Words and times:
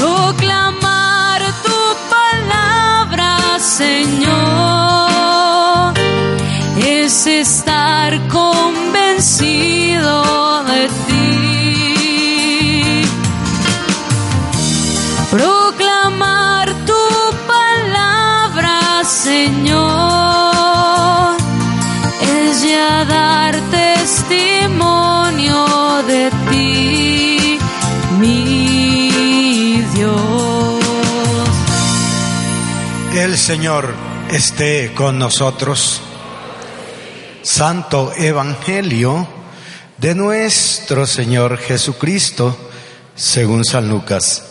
Proclamar 0.00 1.40
tu 1.66 1.80
palabra, 2.16 3.30
Señor, 3.58 4.22
es 6.78 7.26
estar 7.26 8.10
convencido 8.28 9.53
Señor 33.44 33.94
esté 34.30 34.94
con 34.94 35.18
nosotros. 35.18 36.00
Santo 37.42 38.10
Evangelio 38.16 39.28
de 39.98 40.14
nuestro 40.14 41.06
Señor 41.06 41.58
Jesucristo, 41.58 42.56
según 43.14 43.62
San 43.62 43.90
Lucas. 43.90 44.46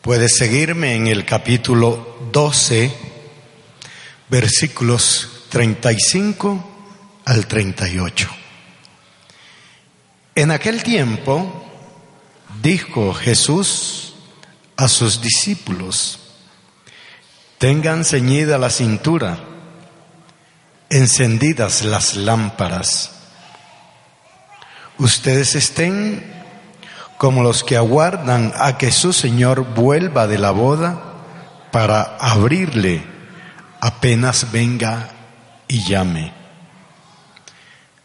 Puedes 0.00 0.36
seguirme 0.36 0.94
en 0.94 1.08
el 1.08 1.24
capítulo 1.24 2.16
12, 2.30 2.94
versículos 4.28 5.46
35 5.48 6.76
al 7.24 7.48
38. 7.48 8.28
En 10.36 10.52
aquel 10.52 10.84
tiempo 10.84 11.72
dijo 12.62 13.14
Jesús 13.14 14.14
a 14.76 14.88
sus 14.88 15.20
discípulos, 15.20 16.18
tengan 17.58 18.04
ceñida 18.04 18.58
la 18.58 18.70
cintura, 18.70 19.38
encendidas 20.90 21.82
las 21.84 22.16
lámparas. 22.16 23.10
Ustedes 24.98 25.54
estén 25.54 26.32
como 27.18 27.42
los 27.42 27.64
que 27.64 27.76
aguardan 27.76 28.52
a 28.56 28.76
que 28.76 28.90
su 28.90 29.12
Señor 29.12 29.74
vuelva 29.74 30.26
de 30.26 30.38
la 30.38 30.50
boda 30.50 31.14
para 31.72 32.16
abrirle 32.18 33.04
apenas 33.80 34.50
venga 34.52 35.10
y 35.68 35.84
llame. 35.84 36.32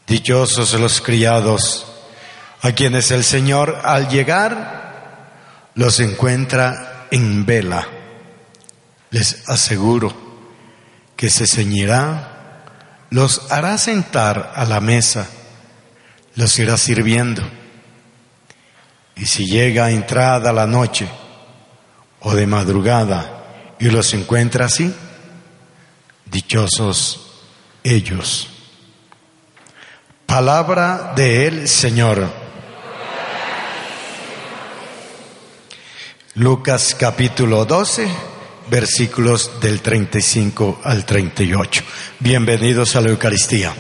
Dichosos 0.08 0.74
los 0.74 1.02
criados 1.02 1.86
a 2.62 2.72
quienes 2.74 3.12
el 3.12 3.24
Señor 3.24 3.82
al 3.84 4.10
llegar 4.10 5.72
los 5.76 6.00
encuentra 6.00 7.08
en 7.12 7.46
vela. 7.46 7.88
Les 9.12 9.48
aseguro 9.50 10.14
que 11.16 11.30
se 11.30 11.48
ceñirá, 11.48 12.64
los 13.10 13.52
hará 13.52 13.78
sentar 13.78 14.54
a 14.56 14.66
la 14.66 14.80
mesa, 14.82 15.28
los 16.36 16.58
irá 16.60 16.78
sirviendo. 16.78 17.42
Y 19.16 19.26
si 19.26 19.46
llega 19.46 19.92
entrada 19.92 20.54
la 20.54 20.68
noche 20.68 21.10
o 22.22 22.34
de 22.34 22.48
madrugada 22.48 23.76
y 23.80 23.90
los 23.90 24.14
encuentra 24.14 24.66
así, 24.66 24.94
dichosos 26.26 27.42
ellos. 27.84 28.50
Palabra 30.26 31.14
de 31.16 31.48
el 31.48 31.68
Señor. 31.68 32.39
Lucas 36.40 36.96
capítulo 36.98 37.66
12, 37.66 38.08
versículos 38.70 39.60
del 39.60 39.82
35 39.82 40.80
al 40.86 41.06
38. 41.06 41.84
Bienvenidos 42.20 42.96
a 42.96 43.02
la 43.02 43.10
Eucaristía. 43.10 43.74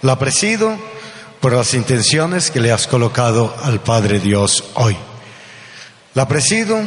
La 0.00 0.18
presido 0.18 0.76
por 1.38 1.52
las 1.52 1.74
intenciones 1.74 2.50
que 2.50 2.58
le 2.58 2.72
has 2.72 2.88
colocado 2.88 3.54
al 3.62 3.80
Padre 3.80 4.18
Dios 4.18 4.64
hoy. 4.74 4.96
La 6.14 6.26
presido 6.26 6.80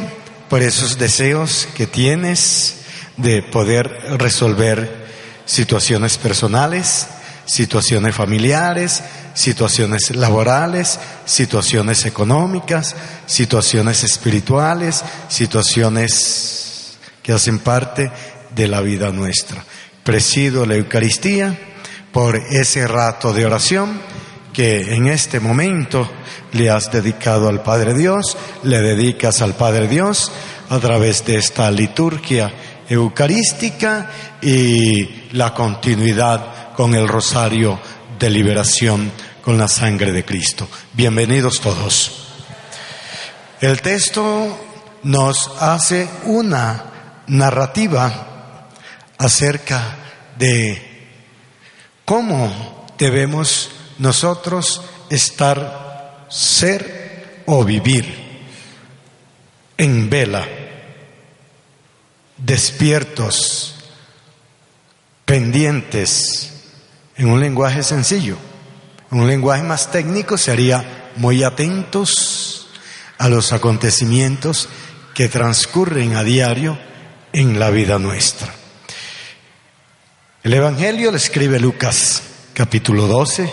por 0.50 0.60
esos 0.60 0.98
deseos 0.98 1.66
que 1.74 1.86
tienes 1.86 2.80
de 3.16 3.42
poder 3.42 3.88
resolver 4.18 5.06
situaciones 5.46 6.18
personales, 6.18 7.06
situaciones 7.46 8.14
familiares, 8.14 9.02
situaciones 9.34 10.14
laborales, 10.14 10.98
situaciones 11.24 12.04
económicas, 12.04 12.94
situaciones 13.26 14.04
espirituales, 14.04 15.02
situaciones 15.28 16.98
que 17.22 17.32
hacen 17.32 17.60
parte 17.60 18.10
de 18.54 18.68
la 18.68 18.80
vida 18.80 19.10
nuestra. 19.10 19.64
Presido 20.04 20.66
la 20.66 20.74
Eucaristía 20.74 21.56
por 22.12 22.36
ese 22.36 22.86
rato 22.86 23.32
de 23.32 23.46
oración 23.46 24.00
que 24.52 24.94
en 24.94 25.06
este 25.06 25.38
momento 25.38 26.10
le 26.52 26.70
has 26.70 26.90
dedicado 26.90 27.48
al 27.48 27.62
Padre 27.62 27.94
Dios, 27.94 28.36
le 28.62 28.80
dedicas 28.80 29.42
al 29.42 29.54
Padre 29.54 29.86
Dios 29.86 30.32
a 30.70 30.78
través 30.78 31.24
de 31.26 31.36
esta 31.36 31.70
liturgia 31.70 32.52
eucarística 32.88 34.10
y 34.40 35.28
la 35.32 35.52
continuidad 35.54 36.72
con 36.74 36.94
el 36.94 37.08
rosario 37.08 37.78
de 38.18 38.30
liberación 38.30 39.10
con 39.42 39.58
la 39.58 39.68
sangre 39.68 40.12
de 40.12 40.24
Cristo. 40.24 40.68
Bienvenidos 40.92 41.60
todos. 41.60 42.26
El 43.60 43.80
texto 43.80 44.58
nos 45.04 45.50
hace 45.60 46.08
una 46.24 46.84
narrativa 47.28 48.68
acerca 49.18 49.96
de 50.36 51.08
cómo 52.04 52.86
debemos 52.98 53.70
nosotros 53.98 54.82
estar, 55.10 56.26
ser 56.28 57.42
o 57.46 57.64
vivir 57.64 58.26
en 59.78 60.10
vela, 60.10 60.46
despiertos, 62.38 63.74
pendientes, 65.24 66.52
en 67.16 67.28
un 67.28 67.40
lenguaje 67.40 67.82
sencillo. 67.82 68.36
En 69.10 69.20
un 69.20 69.26
lenguaje 69.26 69.62
más 69.62 69.90
técnico 69.90 70.36
sería 70.36 71.10
muy 71.16 71.42
atentos 71.42 72.68
a 73.18 73.28
los 73.28 73.52
acontecimientos 73.52 74.68
que 75.14 75.28
transcurren 75.28 76.16
a 76.16 76.22
diario 76.22 76.78
en 77.32 77.58
la 77.58 77.70
vida 77.70 77.98
nuestra. 77.98 78.52
El 80.42 80.54
Evangelio 80.54 81.10
lo 81.10 81.16
escribe 81.16 81.58
Lucas, 81.58 82.22
capítulo 82.52 83.06
12, 83.06 83.50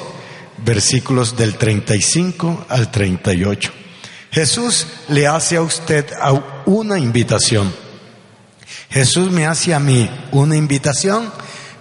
versículos 0.64 1.36
del 1.36 1.56
35 1.56 2.66
al 2.70 2.92
38. 2.92 3.72
Jesús 4.32 4.88
le 5.10 5.28
hace 5.28 5.58
a 5.58 5.62
usted 5.62 6.06
una 6.66 7.00
invitación. 7.00 7.83
Jesús 8.90 9.32
me 9.32 9.46
hace 9.48 9.74
a 9.74 9.80
mí 9.80 10.10
una 10.32 10.56
invitación. 10.56 11.32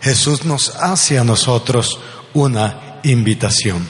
Jesús 0.01 0.45
nos 0.45 0.77
hace 0.77 1.19
a 1.19 1.25
nosotros 1.25 2.01
una 2.35 3.01
invitación. 3.03 3.87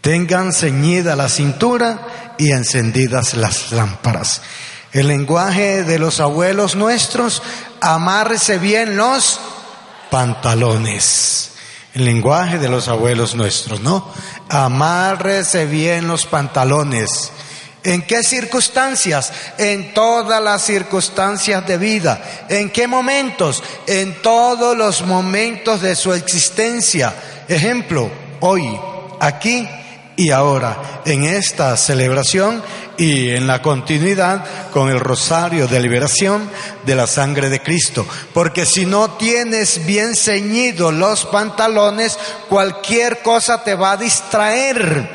Tengan 0.00 0.52
ceñida 0.52 1.16
la 1.16 1.28
cintura 1.28 2.34
y 2.38 2.52
encendidas 2.52 3.34
las 3.34 3.72
lámparas. 3.72 4.42
El 4.92 5.08
lenguaje 5.08 5.82
de 5.82 5.98
los 5.98 6.20
abuelos 6.20 6.76
nuestros, 6.76 7.42
amárrese 7.80 8.58
bien 8.58 8.96
los 8.96 9.40
pantalones. 10.10 11.50
El 11.92 12.04
lenguaje 12.04 12.58
de 12.58 12.68
los 12.68 12.88
abuelos 12.88 13.34
nuestros, 13.34 13.80
¿no? 13.80 14.10
Amárrese 14.48 15.66
bien 15.66 16.06
los 16.08 16.26
pantalones. 16.26 17.32
¿En 17.86 18.02
qué 18.02 18.24
circunstancias? 18.24 19.32
En 19.58 19.94
todas 19.94 20.42
las 20.42 20.62
circunstancias 20.62 21.64
de 21.68 21.78
vida. 21.78 22.20
¿En 22.48 22.70
qué 22.70 22.88
momentos? 22.88 23.62
En 23.86 24.20
todos 24.22 24.76
los 24.76 25.02
momentos 25.02 25.82
de 25.82 25.94
su 25.94 26.12
existencia. 26.12 27.14
Ejemplo, 27.46 28.10
hoy, 28.40 28.76
aquí 29.20 29.68
y 30.16 30.32
ahora, 30.32 31.02
en 31.04 31.22
esta 31.22 31.76
celebración 31.76 32.60
y 32.96 33.30
en 33.30 33.46
la 33.46 33.62
continuidad 33.62 34.44
con 34.72 34.88
el 34.88 34.98
rosario 34.98 35.68
de 35.68 35.78
liberación 35.78 36.50
de 36.84 36.96
la 36.96 37.06
sangre 37.06 37.50
de 37.50 37.62
Cristo. 37.62 38.04
Porque 38.34 38.66
si 38.66 38.84
no 38.84 39.12
tienes 39.12 39.86
bien 39.86 40.16
ceñidos 40.16 40.92
los 40.92 41.24
pantalones, 41.26 42.18
cualquier 42.48 43.22
cosa 43.22 43.62
te 43.62 43.76
va 43.76 43.92
a 43.92 43.96
distraer 43.96 45.08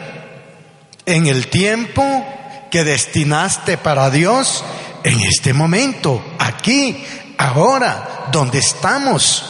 en 1.06 1.28
el 1.28 1.48
tiempo 1.48 2.38
que 2.72 2.84
destinaste 2.86 3.78
para 3.78 4.10
Dios, 4.10 4.64
en 5.04 5.20
este 5.20 5.54
momento, 5.54 6.24
aquí, 6.40 7.06
ahora, 7.38 8.30
donde 8.32 8.60
estamos. 8.60 9.44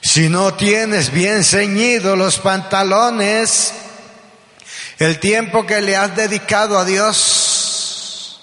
Si 0.00 0.28
no 0.28 0.54
tienes 0.54 1.10
bien 1.10 1.44
ceñidos 1.44 2.16
los 2.16 2.38
pantalones, 2.38 3.74
el 4.98 5.18
tiempo 5.18 5.66
que 5.66 5.82
le 5.82 5.96
has 5.96 6.14
dedicado 6.14 6.78
a 6.78 6.84
Dios 6.84 8.40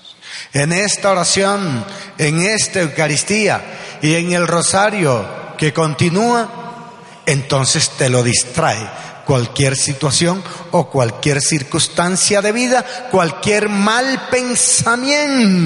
en 0.54 0.74
esta 0.74 1.12
oración, 1.12 1.86
en 2.18 2.42
esta 2.42 2.82
Eucaristía 2.82 3.62
y 4.02 4.16
en 4.16 4.34
el 4.34 4.48
rosario 4.48 5.56
que 5.58 5.72
continúa, 5.72 6.50
entonces 7.26 7.92
te 7.92 8.10
lo 8.10 8.24
distrae 8.24 9.07
cualquier 9.28 9.76
situación 9.76 10.42
o 10.72 10.90
cualquier 10.90 11.42
circunstancia 11.42 12.42
de 12.42 12.54
vida, 12.54 12.86
cualquier 13.12 13.68
mal 13.68 14.30
pensamiento 14.32 15.62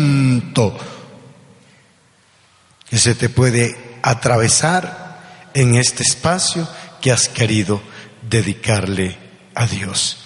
que 2.89 2.97
se 2.97 3.13
te 3.13 3.29
puede 3.29 3.99
atravesar 4.01 5.51
en 5.53 5.75
este 5.75 6.01
espacio 6.01 6.67
que 7.01 7.11
has 7.11 7.29
querido 7.29 7.83
dedicarle 8.27 9.15
a 9.53 9.67
Dios. 9.67 10.17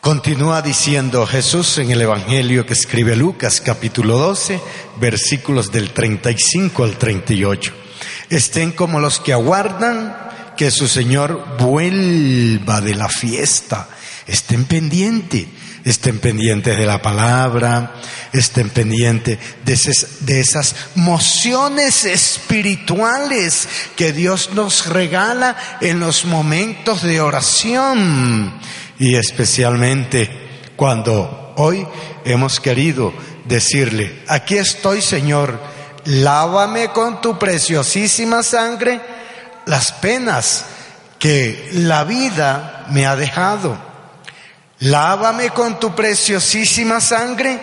Continúa 0.00 0.62
diciendo 0.62 1.26
Jesús 1.26 1.76
en 1.76 1.90
el 1.90 2.00
Evangelio 2.00 2.64
que 2.64 2.72
escribe 2.72 3.14
Lucas 3.14 3.60
capítulo 3.60 4.16
12, 4.16 4.58
versículos 4.98 5.70
del 5.70 5.92
35 5.92 6.82
al 6.82 6.96
38. 6.96 7.74
Estén 8.30 8.72
como 8.72 8.98
los 8.98 9.20
que 9.20 9.34
aguardan 9.34 10.31
que 10.56 10.70
su 10.70 10.88
Señor 10.88 11.56
vuelva 11.58 12.80
de 12.80 12.94
la 12.94 13.08
fiesta. 13.08 13.88
Estén 14.26 14.64
pendientes, 14.64 15.46
estén 15.84 16.18
pendientes 16.20 16.76
de 16.76 16.86
la 16.86 17.02
palabra, 17.02 17.94
estén 18.32 18.70
pendientes 18.70 19.38
de 19.64 19.72
esas, 19.72 20.26
de 20.26 20.40
esas 20.40 20.74
mociones 20.94 22.04
espirituales 22.04 23.68
que 23.96 24.12
Dios 24.12 24.50
nos 24.54 24.86
regala 24.86 25.56
en 25.80 26.00
los 26.00 26.24
momentos 26.24 27.02
de 27.02 27.20
oración 27.20 28.60
y 28.98 29.16
especialmente 29.16 30.30
cuando 30.76 31.54
hoy 31.56 31.86
hemos 32.24 32.60
querido 32.60 33.12
decirle, 33.44 34.22
aquí 34.28 34.56
estoy 34.56 35.02
Señor, 35.02 35.58
lávame 36.04 36.88
con 36.90 37.20
tu 37.20 37.38
preciosísima 37.38 38.42
sangre 38.42 39.11
las 39.66 39.92
penas 39.92 40.64
que 41.18 41.70
la 41.72 42.04
vida 42.04 42.86
me 42.90 43.06
ha 43.06 43.16
dejado. 43.16 43.76
Lávame 44.80 45.50
con 45.50 45.78
tu 45.78 45.94
preciosísima 45.94 47.00
sangre 47.00 47.60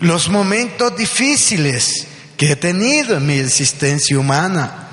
los 0.00 0.28
momentos 0.28 0.96
difíciles 0.96 2.06
que 2.36 2.52
he 2.52 2.56
tenido 2.56 3.16
en 3.16 3.26
mi 3.26 3.38
existencia 3.38 4.18
humana. 4.18 4.88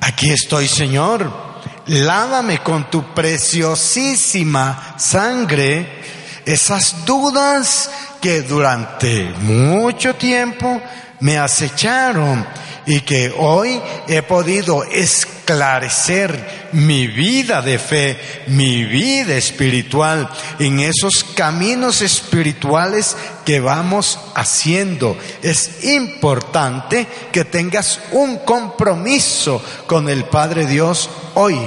Aquí 0.00 0.30
estoy, 0.30 0.66
Señor 0.66 1.48
lávame 1.88 2.62
con 2.62 2.90
tu 2.90 3.14
preciosísima 3.14 4.94
sangre 4.98 5.98
esas 6.44 7.04
dudas 7.04 7.90
que 8.20 8.42
durante 8.42 9.30
mucho 9.40 10.14
tiempo 10.14 10.80
me 11.20 11.38
acecharon 11.38 12.46
y 12.88 13.02
que 13.02 13.34
hoy 13.36 13.78
he 14.08 14.22
podido 14.22 14.82
esclarecer 14.82 16.68
mi 16.72 17.06
vida 17.06 17.60
de 17.60 17.78
fe, 17.78 18.18
mi 18.46 18.84
vida 18.84 19.34
espiritual, 19.36 20.26
en 20.58 20.80
esos 20.80 21.22
caminos 21.22 22.00
espirituales 22.00 23.14
que 23.44 23.60
vamos 23.60 24.18
haciendo. 24.34 25.18
Es 25.42 25.84
importante 25.84 27.06
que 27.30 27.44
tengas 27.44 28.00
un 28.12 28.38
compromiso 28.38 29.62
con 29.86 30.08
el 30.08 30.24
Padre 30.24 30.64
Dios 30.64 31.10
hoy, 31.34 31.58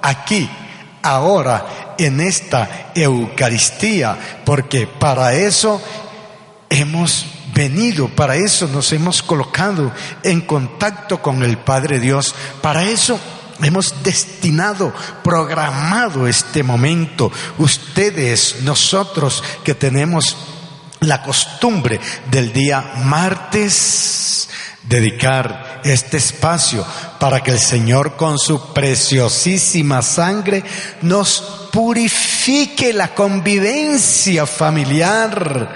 aquí, 0.00 0.48
ahora, 1.02 1.94
en 1.98 2.22
esta 2.22 2.90
Eucaristía, 2.94 4.16
porque 4.46 4.86
para 4.86 5.34
eso 5.34 5.78
hemos 6.74 7.26
venido, 7.54 8.08
para 8.08 8.36
eso 8.36 8.66
nos 8.68 8.92
hemos 8.92 9.22
colocado 9.22 9.92
en 10.22 10.40
contacto 10.40 11.22
con 11.22 11.42
el 11.42 11.58
Padre 11.58 12.00
Dios, 12.00 12.34
para 12.60 12.84
eso 12.84 13.18
hemos 13.62 14.02
destinado, 14.02 14.92
programado 15.22 16.26
este 16.26 16.62
momento. 16.62 17.30
Ustedes, 17.58 18.62
nosotros 18.62 19.42
que 19.62 19.74
tenemos 19.74 20.36
la 21.00 21.22
costumbre 21.22 22.00
del 22.30 22.52
día 22.52 22.94
martes, 23.04 24.48
dedicar 24.82 25.80
este 25.84 26.18
espacio 26.18 26.84
para 27.18 27.42
que 27.42 27.50
el 27.50 27.58
Señor 27.58 28.16
con 28.16 28.38
su 28.38 28.72
preciosísima 28.72 30.02
sangre 30.02 30.62
nos 31.02 31.68
purifique 31.72 32.92
la 32.92 33.14
convivencia 33.14 34.46
familiar, 34.46 35.74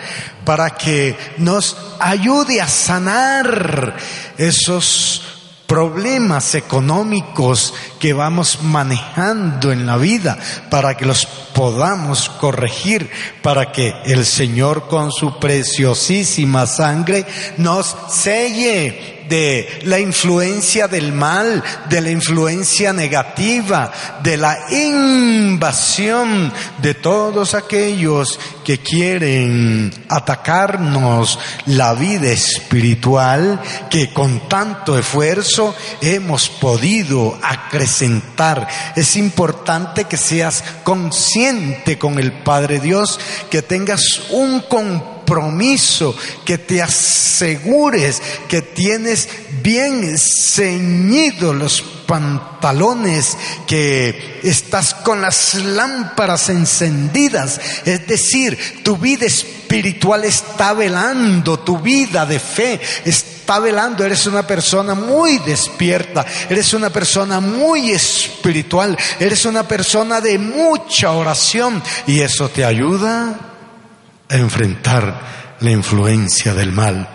para 0.48 0.70
que 0.70 1.14
nos 1.36 1.76
ayude 2.00 2.62
a 2.62 2.66
sanar 2.66 3.94
esos 4.38 5.20
problemas 5.66 6.54
económicos 6.54 7.74
que 8.00 8.14
vamos 8.14 8.62
manejando 8.62 9.72
en 9.72 9.84
la 9.84 9.98
vida 9.98 10.38
para 10.70 10.96
que 10.96 11.04
los 11.04 11.26
podamos 11.26 12.30
corregir, 12.30 13.10
para 13.42 13.72
que 13.72 13.92
el 14.06 14.24
Señor 14.24 14.88
con 14.88 15.12
su 15.12 15.38
preciosísima 15.38 16.66
sangre 16.66 17.26
nos 17.58 17.94
selle 18.08 19.17
de 19.28 19.80
la 19.84 19.98
influencia 19.98 20.88
del 20.88 21.12
mal, 21.12 21.62
de 21.88 22.00
la 22.00 22.10
influencia 22.10 22.92
negativa, 22.92 23.92
de 24.22 24.36
la 24.36 24.56
invasión 24.70 26.52
de 26.80 26.94
todos 26.94 27.54
aquellos 27.54 28.38
que 28.64 28.78
quieren 28.78 29.92
atacarnos 30.08 31.38
la 31.66 31.94
vida 31.94 32.30
espiritual 32.30 33.60
que 33.90 34.12
con 34.12 34.48
tanto 34.48 34.98
esfuerzo 34.98 35.74
hemos 36.00 36.48
podido 36.48 37.38
acrecentar. 37.42 38.68
Es 38.96 39.16
importante 39.16 40.04
que 40.04 40.16
seas 40.16 40.64
consciente 40.84 41.98
con 41.98 42.18
el 42.18 42.32
Padre 42.32 42.80
Dios, 42.80 43.18
que 43.50 43.62
tengas 43.62 44.22
un 44.30 44.60
compromiso 44.60 45.17
compromiso, 45.28 46.16
que 46.44 46.56
te 46.56 46.80
asegures 46.80 48.22
que 48.48 48.62
tienes 48.62 49.28
bien 49.62 50.16
ceñidos 50.16 51.54
los 51.54 51.82
pantalones, 52.06 53.36
que 53.66 54.40
estás 54.42 54.94
con 54.94 55.20
las 55.20 55.54
lámparas 55.54 56.48
encendidas, 56.48 57.60
es 57.84 58.06
decir, 58.06 58.82
tu 58.82 58.96
vida 58.96 59.26
espiritual 59.26 60.24
está 60.24 60.72
velando, 60.72 61.58
tu 61.58 61.78
vida 61.78 62.24
de 62.24 62.40
fe 62.40 62.80
está 63.04 63.58
velando, 63.58 64.06
eres 64.06 64.26
una 64.26 64.46
persona 64.46 64.94
muy 64.94 65.36
despierta, 65.38 66.24
eres 66.48 66.72
una 66.72 66.88
persona 66.88 67.40
muy 67.40 67.90
espiritual, 67.90 68.96
eres 69.20 69.44
una 69.44 69.68
persona 69.68 70.22
de 70.22 70.38
mucha 70.38 71.12
oración 71.12 71.82
y 72.06 72.20
eso 72.20 72.48
te 72.48 72.64
ayuda 72.64 73.57
a 74.28 74.36
enfrentar 74.36 75.20
la 75.60 75.70
influencia 75.70 76.54
del 76.54 76.72
mal. 76.72 77.08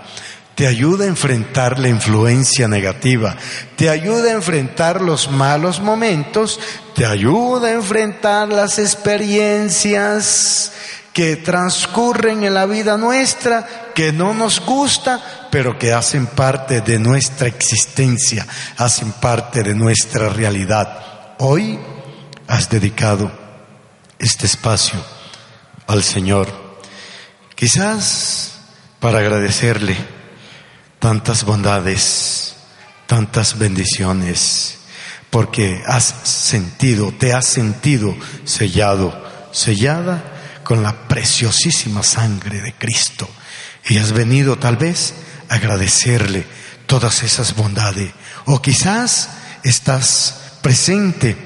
Te 0.55 0.67
ayuda 0.67 1.05
a 1.05 1.07
enfrentar 1.07 1.79
la 1.79 1.87
influencia 1.89 2.67
negativa. 2.67 3.35
Te 3.75 3.89
ayuda 3.89 4.29
a 4.29 4.33
enfrentar 4.33 5.01
los 5.01 5.31
malos 5.31 5.79
momentos. 5.79 6.59
Te 6.95 7.05
ayuda 7.05 7.69
a 7.69 7.73
enfrentar 7.73 8.49
las 8.49 8.77
experiencias 8.77 10.71
que 11.11 11.37
transcurren 11.37 12.43
en 12.43 12.53
la 12.55 12.65
vida 12.65 12.97
nuestra, 12.97 13.91
que 13.93 14.11
no 14.11 14.33
nos 14.33 14.59
gusta, 14.59 15.47
pero 15.51 15.77
que 15.77 15.93
hacen 15.93 16.25
parte 16.25 16.81
de 16.81 16.97
nuestra 16.97 17.47
existencia, 17.47 18.45
hacen 18.77 19.11
parte 19.13 19.61
de 19.61 19.75
nuestra 19.75 20.29
realidad. 20.29 21.35
Hoy 21.37 21.79
has 22.47 22.69
dedicado 22.69 23.31
este 24.17 24.47
espacio 24.47 24.99
al 25.85 26.01
Señor, 26.01 26.62
quizás 27.63 28.55
para 28.99 29.19
agradecerle 29.19 29.95
tantas 30.99 31.45
bondades, 31.45 32.55
tantas 33.07 33.57
bendiciones, 33.57 34.79
porque 35.29 35.81
has 35.87 36.03
sentido, 36.03 37.13
te 37.13 37.31
has 37.31 37.47
sentido 37.47 38.17
sellado, 38.43 39.17
sellada 39.53 40.61
con 40.65 40.83
la 40.83 41.07
preciosísima 41.07 42.03
sangre 42.03 42.59
de 42.59 42.73
Cristo. 42.73 43.29
Y 43.87 43.97
has 43.97 44.11
venido 44.11 44.57
tal 44.57 44.75
vez 44.75 45.13
a 45.47 45.55
agradecerle 45.55 46.45
todas 46.85 47.23
esas 47.23 47.55
bondades. 47.55 48.11
O 48.43 48.61
quizás 48.61 49.29
estás 49.63 50.57
presente 50.61 51.37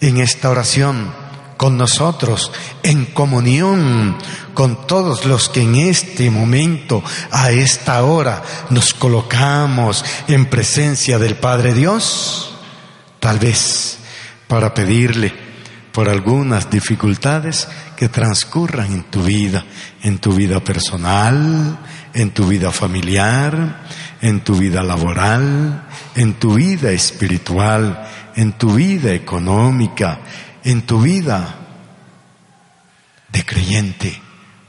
en 0.00 0.18
esta 0.18 0.50
oración 0.50 1.21
con 1.62 1.78
nosotros, 1.78 2.50
en 2.82 3.04
comunión 3.04 4.16
con 4.52 4.84
todos 4.84 5.26
los 5.26 5.48
que 5.48 5.62
en 5.62 5.76
este 5.76 6.28
momento, 6.28 7.04
a 7.30 7.52
esta 7.52 8.02
hora, 8.02 8.42
nos 8.70 8.92
colocamos 8.92 10.04
en 10.26 10.46
presencia 10.46 11.20
del 11.20 11.36
Padre 11.36 11.72
Dios, 11.72 12.52
tal 13.20 13.38
vez 13.38 13.98
para 14.48 14.74
pedirle 14.74 15.32
por 15.92 16.08
algunas 16.08 16.68
dificultades 16.68 17.68
que 17.96 18.08
transcurran 18.08 18.92
en 18.92 19.04
tu 19.04 19.22
vida, 19.22 19.64
en 20.02 20.18
tu 20.18 20.32
vida 20.32 20.58
personal, 20.64 21.78
en 22.12 22.32
tu 22.32 22.48
vida 22.48 22.72
familiar, 22.72 23.86
en 24.20 24.40
tu 24.40 24.56
vida 24.56 24.82
laboral, 24.82 25.86
en 26.16 26.34
tu 26.34 26.54
vida 26.54 26.90
espiritual, 26.90 28.04
en 28.34 28.52
tu 28.54 28.74
vida 28.74 29.12
económica, 29.12 30.18
en 30.64 30.82
tu 30.82 31.00
vida 31.00 31.56
de 33.30 33.44
creyente, 33.44 34.20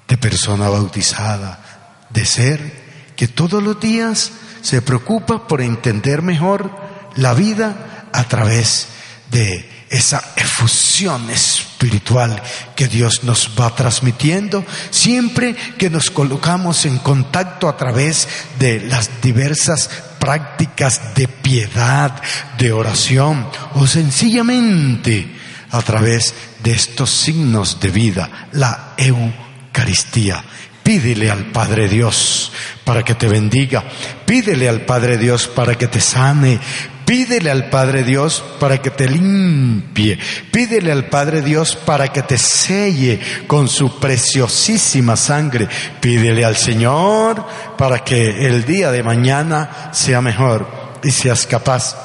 de 0.07 0.17
persona 0.17 0.69
bautizada, 0.69 2.05
de 2.09 2.25
ser 2.25 2.83
que 3.15 3.27
todos 3.27 3.62
los 3.62 3.79
días 3.79 4.31
se 4.62 4.81
preocupa 4.81 5.47
por 5.47 5.62
entender 5.62 6.21
mejor 6.21 6.71
la 7.15 7.33
vida 7.33 8.07
a 8.12 8.23
través 8.25 8.88
de 9.29 9.69
esa 9.89 10.23
efusión 10.35 11.29
espiritual 11.29 12.41
que 12.75 12.88
Dios 12.88 13.23
nos 13.23 13.51
va 13.59 13.75
transmitiendo 13.75 14.65
siempre 14.89 15.55
que 15.77 15.89
nos 15.89 16.09
colocamos 16.09 16.85
en 16.85 16.97
contacto 16.97 17.69
a 17.69 17.77
través 17.77 18.27
de 18.57 18.79
las 18.79 19.21
diversas 19.21 19.89
prácticas 20.17 21.13
de 21.13 21.27
piedad, 21.27 22.21
de 22.57 22.71
oración 22.71 23.47
o 23.75 23.85
sencillamente 23.85 25.42
a 25.73 25.81
través 25.81 26.33
de 26.63 26.71
estos 26.71 27.09
signos 27.09 27.79
de 27.79 27.89
vida, 27.89 28.47
la 28.53 28.93
Eucaristía. 28.95 30.43
Pídele 30.83 31.31
al 31.31 31.45
Padre 31.45 31.87
Dios 31.87 32.51
para 32.83 33.03
que 33.03 33.15
te 33.15 33.27
bendiga. 33.27 33.83
Pídele 34.25 34.69
al 34.69 34.81
Padre 34.81 35.17
Dios 35.17 35.47
para 35.47 35.75
que 35.75 35.87
te 35.87 35.99
sane. 35.99 36.59
Pídele 37.05 37.49
al 37.49 37.69
Padre 37.69 38.03
Dios 38.03 38.43
para 38.59 38.81
que 38.81 38.91
te 38.91 39.09
limpie. 39.09 40.19
Pídele 40.51 40.91
al 40.91 41.07
Padre 41.07 41.41
Dios 41.41 41.75
para 41.75 42.13
que 42.13 42.21
te 42.21 42.37
selle 42.37 43.19
con 43.47 43.67
su 43.67 43.99
preciosísima 43.99 45.15
sangre. 45.15 45.67
Pídele 45.99 46.45
al 46.45 46.55
Señor 46.55 47.47
para 47.77 48.03
que 48.03 48.45
el 48.45 48.63
día 48.63 48.91
de 48.91 49.01
mañana 49.01 49.89
sea 49.91 50.21
mejor 50.21 50.99
y 51.03 51.09
seas 51.09 51.47
capaz 51.47 51.97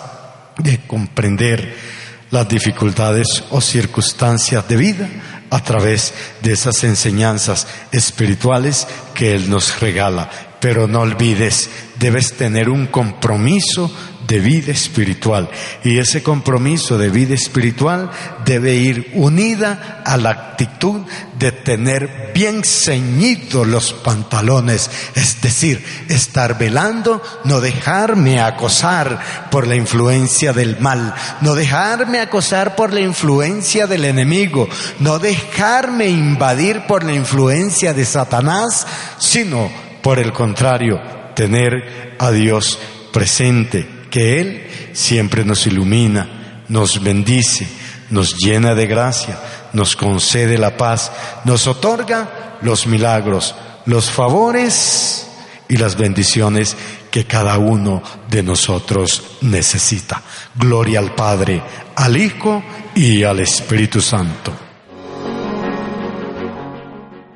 de 0.56 0.78
comprender 0.86 1.97
las 2.30 2.48
dificultades 2.48 3.44
o 3.50 3.60
circunstancias 3.60 4.68
de 4.68 4.76
vida 4.76 5.08
a 5.50 5.62
través 5.62 6.12
de 6.42 6.52
esas 6.52 6.84
enseñanzas 6.84 7.66
espirituales 7.92 8.86
que 9.14 9.34
Él 9.34 9.48
nos 9.48 9.80
regala. 9.80 10.30
Pero 10.60 10.88
no 10.88 11.00
olvides, 11.00 11.70
debes 11.98 12.32
tener 12.34 12.68
un 12.68 12.86
compromiso 12.88 13.90
de 14.28 14.40
vida 14.40 14.72
espiritual. 14.72 15.48
Y 15.82 15.98
ese 15.98 16.22
compromiso 16.22 16.98
de 16.98 17.08
vida 17.08 17.34
espiritual 17.34 18.10
debe 18.44 18.74
ir 18.74 19.10
unida 19.14 20.02
a 20.04 20.18
la 20.18 20.30
actitud 20.30 21.00
de 21.38 21.50
tener 21.50 22.32
bien 22.34 22.62
ceñidos 22.62 23.66
los 23.66 23.94
pantalones, 23.94 24.90
es 25.14 25.40
decir, 25.40 25.82
estar 26.08 26.58
velando, 26.58 27.22
no 27.44 27.60
dejarme 27.60 28.40
acosar 28.40 29.48
por 29.50 29.66
la 29.66 29.76
influencia 29.76 30.52
del 30.52 30.78
mal, 30.78 31.14
no 31.40 31.54
dejarme 31.54 32.20
acosar 32.20 32.76
por 32.76 32.92
la 32.92 33.00
influencia 33.00 33.86
del 33.86 34.04
enemigo, 34.04 34.68
no 35.00 35.18
dejarme 35.18 36.08
invadir 36.08 36.82
por 36.86 37.02
la 37.02 37.14
influencia 37.14 37.94
de 37.94 38.04
Satanás, 38.04 38.86
sino 39.18 39.70
por 40.02 40.18
el 40.18 40.34
contrario, 40.34 41.00
tener 41.34 42.16
a 42.18 42.30
Dios 42.30 42.78
presente 43.10 43.97
que 44.10 44.40
Él 44.40 44.66
siempre 44.92 45.44
nos 45.44 45.66
ilumina, 45.66 46.64
nos 46.68 47.02
bendice, 47.02 47.68
nos 48.10 48.36
llena 48.36 48.74
de 48.74 48.86
gracia, 48.86 49.38
nos 49.72 49.96
concede 49.96 50.58
la 50.58 50.76
paz, 50.76 51.12
nos 51.44 51.66
otorga 51.66 52.58
los 52.62 52.86
milagros, 52.86 53.54
los 53.86 54.10
favores 54.10 55.28
y 55.68 55.76
las 55.76 55.96
bendiciones 55.96 56.76
que 57.10 57.24
cada 57.24 57.58
uno 57.58 58.02
de 58.30 58.42
nosotros 58.42 59.38
necesita. 59.42 60.22
Gloria 60.54 60.98
al 60.98 61.14
Padre, 61.14 61.62
al 61.96 62.16
Hijo 62.16 62.62
y 62.94 63.22
al 63.24 63.40
Espíritu 63.40 64.00
Santo. 64.00 64.52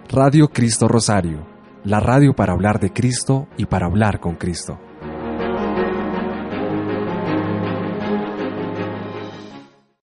Radio 0.09 0.49
Cristo 0.49 0.89
Rosario, 0.89 1.47
la 1.85 2.01
radio 2.01 2.35
para 2.35 2.53
hablar 2.53 2.79
de 2.81 2.93
Cristo 2.93 3.49
y 3.57 3.65
para 3.65 3.87
hablar 3.87 4.21
con 4.21 4.35
Cristo. 4.35 4.79